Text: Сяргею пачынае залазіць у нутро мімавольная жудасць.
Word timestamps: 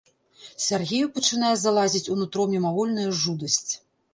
Сяргею 0.67 1.09
пачынае 1.17 1.53
залазіць 1.65 2.03
у 2.15 2.17
нутро 2.23 2.49
мімавольная 2.55 3.07
жудасць. 3.21 3.67